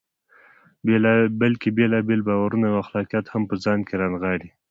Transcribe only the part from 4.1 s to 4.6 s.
نغاړي.